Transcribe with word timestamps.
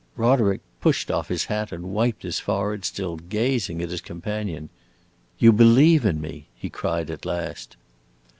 Roderick 0.15 0.61
pushed 0.81 1.11
off 1.11 1.27
his 1.27 1.45
hat 1.45 1.71
and 1.71 1.93
wiped 1.93 2.23
his 2.23 2.39
forehead, 2.39 2.83
still 2.85 3.17
gazing 3.17 3.83
at 3.83 3.91
his 3.91 4.01
companion. 4.01 4.69
"You 5.37 5.53
believe 5.53 6.07
in 6.07 6.19
me!" 6.19 6.47
he 6.55 6.71
cried 6.71 7.11
at 7.11 7.23
last. 7.23 7.77